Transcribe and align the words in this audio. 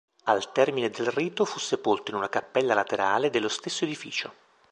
Al 0.23 0.51
termine 0.51 0.89
del 0.89 1.11
rito 1.11 1.45
fu 1.45 1.59
sepolto 1.59 2.09
in 2.09 2.17
una 2.17 2.27
cappella 2.27 2.73
laterale 2.73 3.29
dello 3.29 3.49
stesso 3.49 3.83
edificio. 3.83 4.33